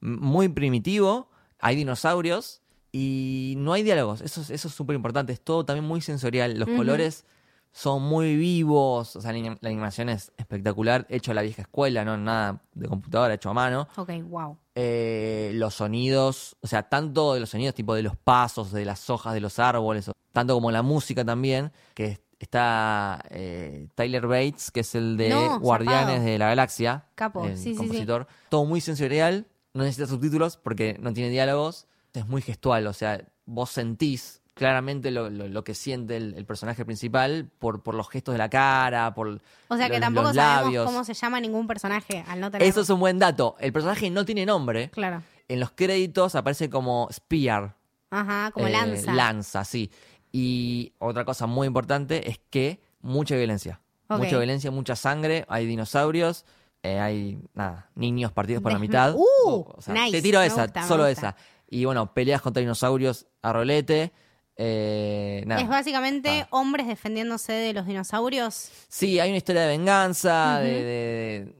[0.00, 2.62] muy primitivo, hay dinosaurios
[2.92, 4.20] y no hay diálogos.
[4.20, 5.32] Eso, es- eso es súper importante.
[5.32, 6.58] Es todo también muy sensorial.
[6.58, 7.24] Los colores
[7.72, 9.14] son muy vivos.
[9.16, 11.06] O sea, la anim- la animación es espectacular.
[11.10, 13.86] Hecho a la vieja escuela, no nada de computadora, hecho a mano.
[13.96, 14.56] Ok, wow.
[14.74, 19.10] Eh, los sonidos, o sea, tanto de los sonidos tipo de los pasos, de las
[19.10, 24.70] hojas de los árboles, tanto como la música también, que es- está eh, Tyler Bates,
[24.70, 27.76] que es el de No, Guardianes de la Galaxia, Capo, el sí, sí, sí.
[27.76, 28.28] compositor.
[28.48, 33.20] Todo muy sensorial, no necesita subtítulos porque no tiene diálogos, es muy gestual, o sea,
[33.46, 38.08] vos sentís claramente lo, lo- lo que siente el, el personaje principal por, por los
[38.08, 41.40] gestos de la cara, por O sea que los- tampoco los sabemos cómo se llama
[41.40, 42.66] ningún personaje al no tener.
[42.66, 43.56] Eso es un buen dato.
[43.60, 44.90] El personaje no tiene nombre.
[44.90, 45.22] Claro.
[45.46, 47.76] En los créditos aparece como Spear.
[48.10, 49.12] Ajá, como eh, lanza.
[49.12, 49.90] Lanza, sí.
[50.32, 53.80] Y otra cosa muy importante es que mucha violencia.
[54.08, 55.44] Mucha violencia, mucha sangre.
[55.48, 56.44] Hay dinosaurios.
[56.82, 59.14] eh, hay, nada, niños partidos por la mitad.
[59.14, 59.22] ¡Uh!
[59.46, 60.12] O- o sea, nice.
[60.12, 61.36] Te tiro esa, gusta, solo esa.
[61.70, 64.12] Y bueno, peleas contra dinosaurios a rolete.
[64.60, 65.60] eh, nada.
[65.60, 66.48] Es básicamente Ah.
[66.50, 68.70] hombres defendiéndose de los dinosaurios.
[68.88, 70.58] Sí, hay una historia de venganza.
[70.58, 70.82] de,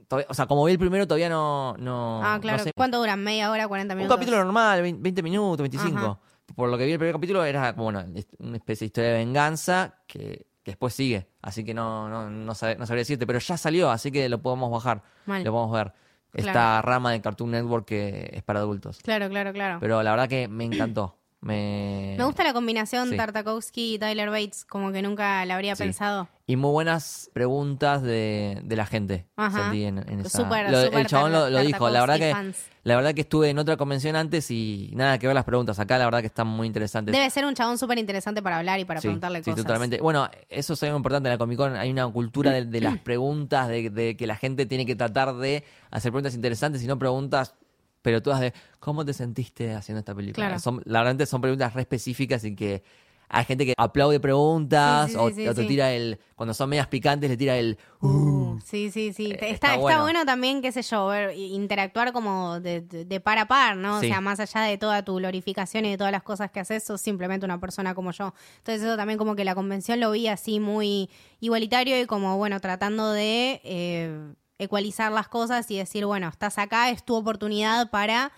[0.09, 1.75] de- o sea, como vi el primero, todavía no.
[1.77, 2.63] no ah, no claro.
[2.63, 2.73] sé.
[2.75, 3.23] ¿Cuánto duran?
[3.23, 4.17] ¿Media hora, 40 Un minutos?
[4.17, 5.97] capítulo normal, 20 20 minutos, 25.
[5.97, 6.19] Ajá.
[6.55, 8.03] Por lo que vi el primer capítulo era como bueno,
[8.39, 11.29] una especie de historia de venganza que, que después sigue.
[11.41, 14.41] Así que no, no, no, sabe- no sabría decirte, pero ya salió, así que lo
[14.41, 15.03] podemos bajar.
[15.25, 15.41] Mal.
[15.45, 15.93] Lo podemos ver.
[16.33, 18.99] Esta rama de Cartoon Network que es para adultos.
[19.03, 19.77] Claro, claro, claro.
[19.79, 21.18] Pero la verdad que me encantó.
[21.41, 23.15] Me, Me gusta la combinación sí.
[23.15, 25.83] Tartakovsky y Tyler Bates, como que nunca la habría Sí.
[25.83, 26.27] pensado.
[26.45, 29.25] Y muy buenas preguntas de, de la gente.
[29.37, 29.63] Ajá.
[29.63, 31.89] Sentí en, en esa- Súper, Lo- súper el chabón lo, dijo.
[31.89, 32.57] La verdad que fans.
[32.83, 35.79] la verdad que estuve en otra convención antes y nada que ver las preguntas.
[35.79, 37.13] Acá la verdad que están muy interesantes.
[37.13, 39.63] Debe ser un chabón súper interesante para hablar y para Sí, preguntarle sí, cosas.
[39.63, 40.01] totalmente.
[40.01, 41.75] Bueno, eso es algo importante en la Comic Con.
[41.77, 45.35] Hay una cultura de, de las preguntas, de, de que la gente tiene que tratar
[45.37, 47.53] de hacer preguntas interesantes y no preguntas
[48.01, 50.45] pelotudas de ¿cómo te sentiste haciendo esta película?
[50.47, 50.59] Claro.
[50.59, 52.83] Son, la verdad son preguntas re específicas y que
[53.31, 56.53] hay gente que aplaude preguntas Sí, sí, o, sí, sí, o te tira el, cuando
[56.55, 59.25] son medias picantes le tira el Uh, sí, sí, sí.
[59.31, 60.25] Eh, está, está está bueno.
[60.25, 63.97] también, qué sé yo, ver, interactuar como de, de- par a par, ¿no?
[63.97, 66.83] O sea, más allá de toda tu glorificación y de todas las cosas que haces,
[66.83, 68.33] sos simplemente una persona como yo.
[68.59, 71.09] Entonces eso también como que la convención lo vi así muy
[71.41, 76.89] igualitario y como, bueno, tratando de eh, ecualizar las cosas y decir, bueno, estás acá,
[76.91, 78.31] es tu oportunidad para...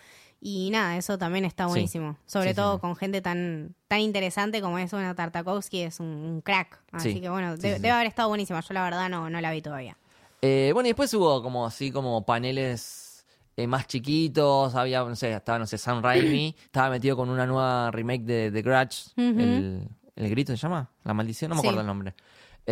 [0.43, 1.69] Y nada, eso también está Sí.
[1.69, 2.17] buenísimo.
[2.25, 2.81] Sobre Sí, todo sí.
[2.81, 6.79] con gente tan tan interesante como es una Tartakovsky, es un, un crack.
[6.91, 7.21] Así Sí.
[7.21, 8.59] que bueno, de- debe haber estado buenísima.
[8.61, 9.97] Yo la verdad no, no la vi todavía.
[10.41, 13.23] Eh, bueno, y después hubo como así como paneles
[13.55, 17.45] eh, más chiquitos, había, no sé, estaba, no sé, Sam Raimi, estaba metido con una
[17.45, 21.81] nueva remake de The Grudge, el, El grito se llama, la maldición, no me acuerdo
[21.81, 22.15] el nombre.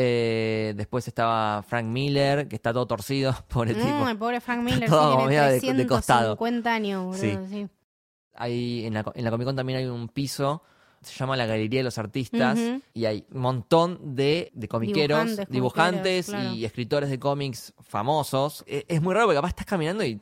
[0.01, 3.87] Eh, después estaba Frank Miller, que está todo torcido, pobre tipo.
[4.05, 6.35] Mm, el pobre Frank Miller, sí, todo tiene medio de- de costado.
[6.37, 7.37] 350 años, boludo, Sí.
[7.49, 7.67] sí.
[8.35, 10.63] Hay, en, la, en la Comic Con también hay un piso,
[11.01, 12.57] se llama la Galería de los Artistas,
[12.93, 16.55] y hay un montón de, de comiqueros, Dibujantes, dibujantes, comiqueros, claro.
[16.55, 18.63] y escritores de cómics famosos.
[18.67, 20.21] E- Es, muy raro porque capaz estás caminando y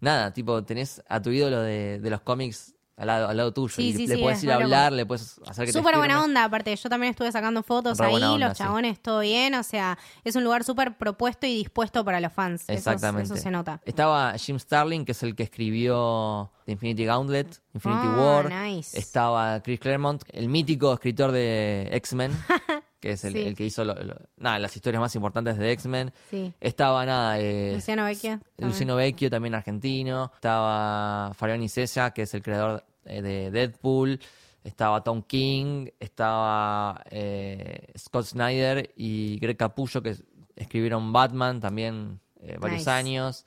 [0.00, 3.74] nada, tipo, tenés a tu ídolo de, de los cómics al lado, al lado tuyo.
[3.74, 4.64] Sí, y sí, le sí, puedes es ir a loco.
[4.64, 6.74] hablar, le puedes hacer que te Súper buena onda, aparte.
[6.76, 9.54] Yo también estuve sacando fotos Re ahí, onda, los chabones, todo bien.
[9.54, 12.64] O sea, es un lugar súper propuesto y dispuesto para los fans.
[12.68, 13.32] Exactamente.
[13.32, 13.80] Eso, se nota.
[13.84, 18.52] Estaba Jim Starlin, que es el que escribió The Infinity Gauntlet, Infinity Ah, War.
[18.52, 18.98] nice.
[18.98, 22.30] Estaba Chris Claremont, el mítico escritor de X-Men,
[23.04, 23.42] que es el, Sí.
[23.42, 26.10] el que hizo lo- lo- nada, las historias más importantes de X-Men.
[26.30, 26.54] Sí.
[26.58, 28.30] Estaba nada, eh, Luciano Vecchio.
[28.56, 28.70] también.
[28.70, 30.32] Luciano Vecchio, también argentino.
[30.34, 34.18] Estaba Fabián Isella, que es el creador eh, de Deadpool.
[34.64, 35.88] Estaba Tom King.
[36.00, 40.16] Estaba eh, Scott Snyder y Greg Capullo, que
[40.56, 42.20] escribieron Batman también
[42.58, 42.90] varios Nice.
[42.90, 43.44] años.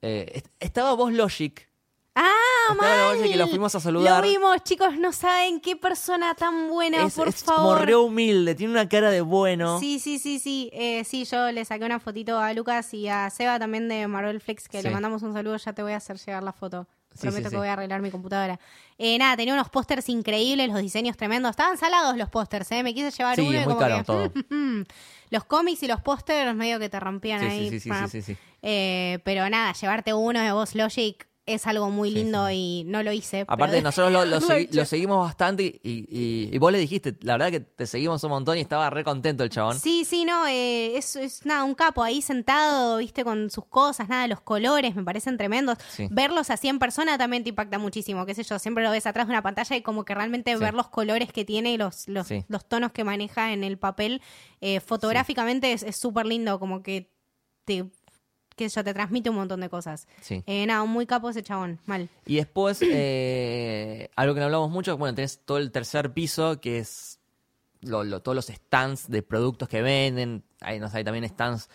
[0.00, 1.68] Est- estaba Boss Logic.
[2.14, 2.30] ¡Ah,
[2.74, 3.16] Mal!
[3.18, 4.22] Logic que lo fuimos a saludar.
[4.24, 4.96] Lo vimos, chicos.
[4.98, 7.86] No saben qué persona tan buena, es por es como favor.
[7.86, 9.78] re humilde, tiene una cara de bueno.
[9.80, 10.70] Sí, sí, sí, sí.
[10.72, 14.40] Eh, sí, yo le saqué una fotito a Lucas y a Seba también de Marvel
[14.40, 14.84] Flex, que Sí.
[14.88, 15.56] le mandamos un saludo.
[15.56, 16.86] Ya te voy a hacer llegar la foto.
[17.20, 18.58] Prometo sí, que voy a arreglar mi computadora.
[18.98, 21.50] Eh, nada, tenía unos pósters increíbles, los diseños tremendos.
[21.50, 22.82] Estaban salados los pósters, ¿eh?
[22.82, 24.30] Me quise llevar uno y muy como caro que, todo.
[25.30, 27.70] los cómics y los pósters medio que te rompían Sí, ahí.
[27.70, 28.36] sí, sí, sí, sí.
[28.62, 33.02] Eh, pero nada, llevarte uno de Boss Logic es algo muy Sí, lindo y no
[33.02, 33.42] lo hice.
[33.46, 34.74] Aparte, pero- nosotros lo, lo Lo segui- hice.
[34.76, 38.30] lo seguimos bastante y, y- y vos le dijiste, la verdad que te seguimos un
[38.30, 39.78] montón y estaba re contento el chabón.
[39.78, 44.08] Sí, sí, no, eh, es, es nada, un capo ahí sentado, viste, con sus cosas,
[44.08, 45.76] nada, los colores me parecen tremendos.
[45.90, 46.08] Sí.
[46.10, 49.26] Verlos así en persona también te impacta muchísimo, qué sé yo, siempre lo ves atrás
[49.26, 52.26] de una pantalla y como que realmente ver los colores que tiene y los, los,
[52.48, 54.22] los tonos que maneja en el papel,
[54.62, 57.10] eh, fotográficamente es- es súper lindo, como que
[57.66, 57.84] te,
[58.56, 60.06] sé yo, te transmite un montón de cosas.
[60.20, 60.42] Sí.
[60.46, 62.08] Eh, nada, muy capo ese chabón, mal.
[62.26, 66.78] Y después, eh, algo que no hablamos mucho, bueno, tenés todo el tercer piso, que
[66.78, 67.18] es
[67.82, 70.42] lo- lo- todos los stands de productos que venden.
[70.60, 71.68] Hay, no sé, hay también stands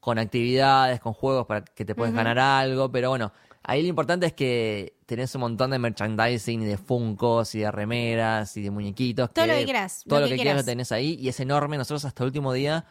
[0.00, 4.26] con actividades, con juegos para que te puedes ganar algo, pero bueno, ahí lo importante
[4.26, 8.70] es que tenés un montón de merchandising y de funcos y de remeras y de
[8.70, 9.32] muñequitos.
[9.32, 11.78] Todo lo que quieras, Todo lo que que quieras lo tenés ahí y es enorme.
[11.78, 12.84] Nosotros hasta el último día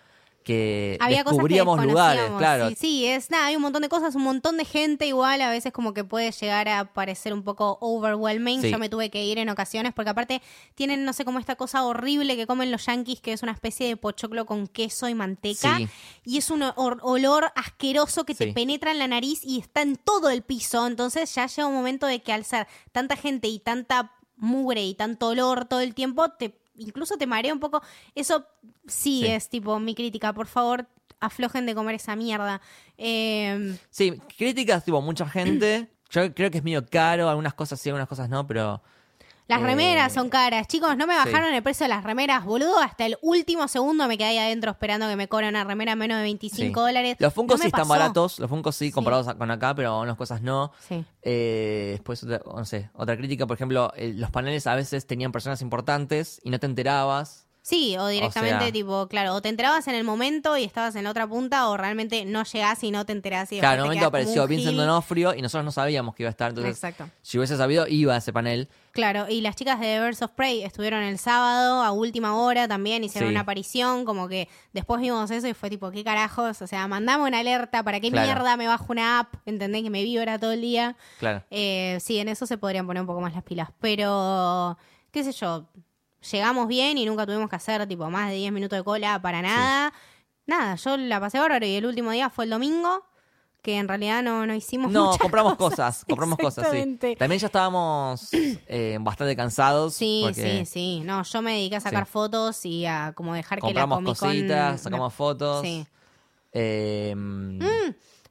[0.44, 2.70] que Había cosas que descubríamos lugares, claro.
[2.70, 5.50] Sí, sí, es nada, hay un montón de cosas, un montón de gente igual, a
[5.50, 8.62] veces como que puede llegar a parecer un poco overwhelming.
[8.62, 8.70] Sí.
[8.72, 10.42] Yo me tuve que ir en ocasiones porque aparte
[10.76, 13.88] tienen, no sé, como esta cosa horrible que comen los yankees, que es una especie
[13.88, 15.78] de pochoclo con queso y manteca.
[15.78, 15.88] Sí.
[16.26, 19.96] Y es un or- olor asqueroso que te penetra en la nariz y está en
[19.96, 20.86] todo el piso.
[20.86, 24.96] Entonces ya llega un momento de que al ser tanta gente y tanta mugre y
[24.96, 27.82] tanto olor todo el tiempo, te incluso te marea un poco.
[28.16, 28.46] Eso
[28.88, 29.28] sí, Sí.
[29.28, 30.34] es tipo mi crítica.
[30.34, 30.88] Por favor,
[31.20, 32.62] aflojen de comer esa mierda.
[32.98, 35.90] Eh, Sí, críticas, tipo, mucha gente.
[36.10, 38.82] Yo creo que es medio caro, algunas cosas sí, algunas cosas no, pero
[39.48, 40.68] las Eh, remeras son caras.
[40.68, 41.20] Chicos, no me sí.
[41.26, 42.80] bajaron el precio de las remeras, boludo.
[42.80, 46.18] Hasta el último segundo me quedé ahí adentro esperando que me cobren una remera menos
[46.18, 46.70] de 25 sí.
[46.74, 47.18] dólares.
[47.20, 47.90] Los Funkos No sí están pasó.
[47.90, 50.72] baratos, los Funkos sí, comparados con acá, pero algunas cosas no.
[50.88, 51.04] Sí.
[51.22, 55.32] Eh, después, otra, no sé, otra crítica, por ejemplo, eh, los paneles a veces tenían
[55.32, 57.48] personas importantes y no te enterabas.
[57.66, 61.06] Sí, o directamente, sea- tipo, claro, o te enterabas en el momento y estabas en
[61.06, 63.54] la otra punta, o realmente no llegás y no te enterás.
[63.54, 64.76] Y Claro, en te momento apareció Vincent.
[64.76, 67.10] Donofrio y nosotros no sabíamos que iba a estar, entonces Exacto.
[67.22, 68.68] si hubiese sabido, iba a ese panel.
[68.94, 72.68] Claro, y las chicas de The Birds of Prey estuvieron el sábado a última hora
[72.68, 73.34] también, hicieron Sí.
[73.34, 76.62] una aparición, como que después vimos eso y fue tipo, ¿qué carajos?
[76.62, 78.28] O sea, mandame una alerta, ¿para qué Claro.
[78.28, 79.34] mierda me bajo una app?
[79.48, 79.82] ¿Entendés?
[79.82, 80.96] Que me vibra todo el día.
[81.20, 81.44] Claro.
[81.50, 84.78] Eh, sí, en eso se podrían poner un poco más las pilas, pero
[85.12, 85.66] qué sé yo,
[86.32, 89.42] llegamos bien y nunca tuvimos que hacer tipo más de 10 minutos de cola para
[89.42, 89.92] nada.
[90.46, 93.04] Nada, yo la pasé bárbaro y el último día fue el domingo,
[93.63, 96.78] que en realidad no, no hicimos No, muchas compramos cosas, compramos cosas, sí.
[96.78, 97.15] Exactamente.
[97.15, 99.95] También ya estábamos eh, bastante cansados.
[99.95, 101.02] Sí, porque sí, sí.
[101.04, 102.12] No, yo me dediqué a sacar Sí.
[102.12, 104.30] fotos y a como dejar que la compramos Comic Con...
[104.30, 105.62] cositas, sacamos fotos.
[105.63, 105.88] Sí.
[106.52, 107.15] Eh,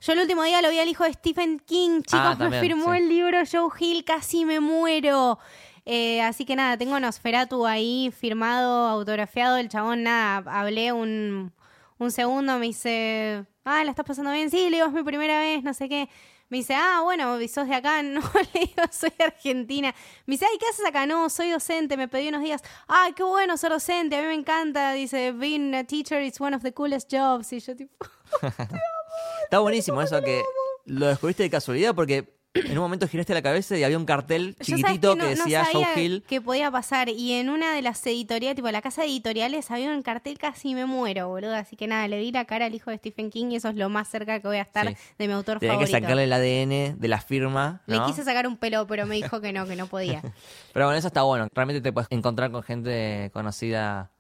[0.01, 2.63] Yo el último día lo vi al hijo de Stephen King, chicos, Ah, me también,
[2.63, 2.99] firmó sí.
[2.99, 5.39] el libro Joe Hill, casi me muero.
[5.85, 9.57] Eh, así que nada, tengo Nosferatu ahí firmado, autografiado.
[9.57, 11.53] El chabón, nada, hablé un,
[11.99, 14.51] un segundo, me dice, ah, ¿la estás pasando bien?
[14.51, 16.09] Sí, le digo, es mi primera vez, no sé qué.
[16.49, 18.03] Me dice, ah, bueno, ¿y sos de acá?
[18.03, 19.95] No, le digo, soy argentina.
[20.27, 21.07] Me dice, ay, ¿qué haces acá?
[21.07, 22.63] No, soy docente, me pedí unos días.
[22.87, 24.93] Ay, qué bueno ser docente, a mí me encanta.
[24.93, 27.53] Dice, being a teacher is one of the coolest jobs.
[27.53, 28.07] Y yo tipo...
[29.45, 30.43] Está buenísimo eso que
[30.87, 34.57] lo descubriste de casualidad porque en un momento giraste la cabeza y había un cartel
[34.61, 36.25] chiquitito que, no- no decía sabía Joe Hill.
[36.29, 37.09] que podía pasar.
[37.09, 40.75] Y en una de las editoriales, tipo la casa de editoriales, había un cartel casi
[40.75, 41.55] me muero, boludo.
[41.55, 43.77] Así que nada, le di la cara al hijo de Stephen King y eso es
[43.77, 44.95] lo más cerca que voy a estar Sí.
[45.19, 45.99] de mi autor Tenía que favorito.
[46.07, 47.81] sacarle el ADN de la firma.
[47.87, 48.07] Le ¿no?
[48.07, 50.21] quise sacar un pelo, pero me dijo que no, que no podía.
[50.75, 51.49] Pero bueno, eso está bueno.
[51.55, 54.11] Realmente te puedes encontrar con gente conocida.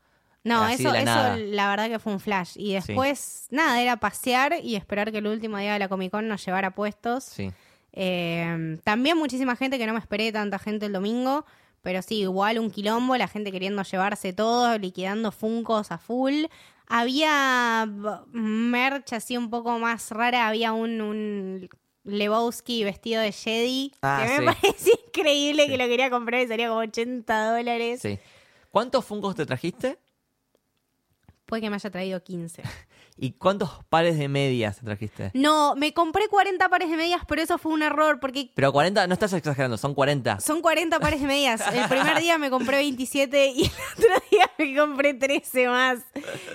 [0.45, 2.55] No, Así eso, eso la verdad que fue un flash.
[2.57, 6.27] Y después, nada, era pasear y esperar que el último día de la Comic Con
[6.29, 7.25] nos llevara puestos.
[7.25, 7.53] Sí.
[7.93, 11.45] Eh, también muchísima gente que no me esperé tanta gente el domingo,
[11.83, 16.45] pero sí, igual un quilombo, la gente queriendo llevarse todo, liquidando funcos a full.
[16.87, 17.89] Había
[18.33, 21.69] merch así un poco más rara, había un, un
[22.05, 24.59] Lebowski vestido de Jedi, Ah, que me sí.
[24.61, 28.01] parecía increíble que lo quería comprar y salía como 80 dólares.
[28.03, 28.19] Sí.
[28.71, 29.99] ¿Cuántos Funkos te trajiste?
[31.47, 32.63] Puede que me haya traído 15.
[33.23, 35.31] ¿Y cuántos pares de medias te trajiste?
[35.35, 39.07] No, me compré 40 pares de medias, pero eso fue un error, porque Pero 40,
[39.07, 40.41] no estás exagerando, son 40.
[40.41, 41.63] Son 40 pares de medias.
[41.73, 46.01] El primer día me compré 27 y el otro día me compré 13 más.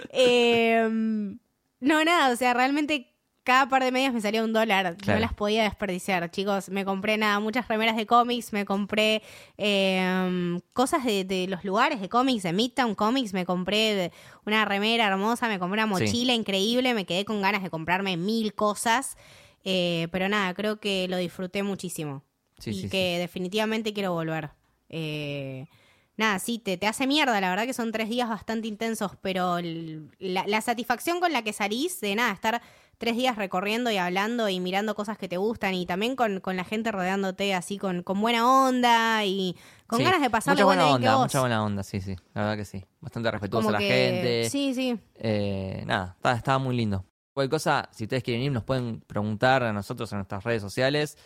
[0.10, 0.90] Eh,
[1.80, 3.16] no, nada, o sea, realmente
[3.48, 4.98] cada par de medias me salía un dólar.
[4.98, 5.20] Claro.
[5.20, 6.68] No las podía desperdiciar, chicos.
[6.70, 9.24] Me compré nada, muchas remeras de cómics, me compré
[9.58, 14.12] eh, cosas de, de los lugares de cómics, de Midtown Comics, me compré
[14.46, 16.04] una remera hermosa, me compré una Sí.
[16.04, 19.16] mochila increíble, me quedé con ganas de comprarme mil cosas.
[19.64, 22.24] Eh, pero nada, creo que lo disfruté muchísimo
[22.60, 24.50] Sí, y sí, que definitivamente quiero volver.
[24.90, 25.68] Eh,
[26.16, 29.58] nada, sí, te, te hace mierda, la verdad que son tres días bastante intensos, pero
[30.20, 32.62] la satisfacción con la que salís de nada, estar
[32.98, 36.56] tres días recorriendo y hablando y mirando cosas que te gustan y también con, con
[36.58, 39.56] la gente rodeándote así con, con buena onda y
[39.88, 40.04] con Sí.
[40.06, 41.24] ganas de pasarlo Mucha buena bien que onda, vos.
[41.26, 42.16] mucha buena onda, sí, sí.
[42.34, 42.84] La verdad que sí.
[43.02, 44.50] Bastante respetuosa Como la que- gente.
[44.50, 45.00] Sí, sí.
[45.16, 47.06] Eh, nada, estaba, estaba muy lindo.
[47.38, 51.20] Cualquier cosa, si ustedes quieren ir, nos pueden preguntar a nosotros en nuestras redes sociales.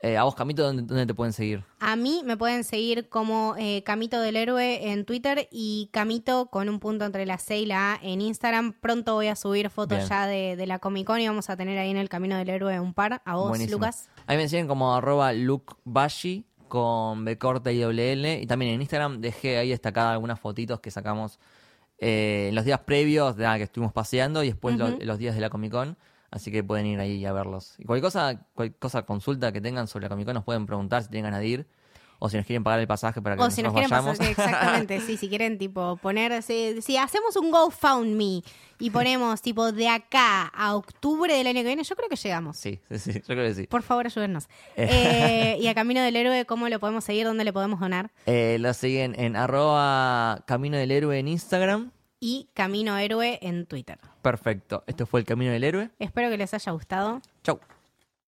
[0.00, 1.64] Eh, a vos, Camito, ¿dónde, dónde te pueden seguir?
[1.80, 6.68] A mí me pueden seguir como eh, Camito del Héroe en Twitter y Camito con
[6.68, 8.74] un punto entre la C y la A en Instagram.
[8.82, 10.08] Pronto voy a subir fotos Bien.
[10.10, 12.50] ya de, de la Comic Con y vamos a tener ahí en el Camino del
[12.50, 13.22] Héroe un par.
[13.24, 13.78] A vos, Buenísimo.
[13.78, 14.10] Lucas.
[14.26, 18.42] Ahí me siguen como arroba lukebashi con B corta y doble L.
[18.42, 21.38] Y también en Instagram dejé ahí destacadas algunas fotitos que sacamos
[21.98, 25.34] eh, en los días previos de nada, que estuvimos paseando y después lo- los días
[25.34, 25.96] de la Comic Con.
[26.30, 27.74] Así que pueden ir ahí a verlos.
[27.78, 31.02] Y cualquier cosa, cualquier cosa, consulta que tengan sobre la Comic Con nos pueden preguntar
[31.02, 31.66] si tienen ganas de ir.
[32.18, 34.18] O si nos quieren pagar el pasaje para que O si nos quieren vayamos.
[34.18, 38.42] pasar, exactamente, sí, si quieren tipo poner, si, si hacemos un GoFundMe
[38.78, 42.56] y ponemos tipo de acá a octubre del año que viene, yo creo que llegamos.
[42.56, 43.66] sí, sí, sí, yo creo que sí.
[43.66, 44.48] Por favor, ayúdennos.
[44.76, 47.24] Eh, y a Camino del Héroe, ¿cómo lo podemos seguir?
[47.26, 48.10] ¿Dónde le podemos donar?
[48.26, 51.90] Eh, lo siguen en arroba Camino del Héroe en Instagram.
[52.18, 53.98] Y Camino Héroe en Twitter.
[54.22, 54.82] Perfecto.
[54.86, 55.90] Esto fue el Camino del Héroe.
[55.98, 57.20] Espero que les haya gustado.
[57.44, 57.60] Chau.